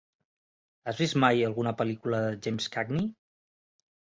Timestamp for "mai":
1.25-1.43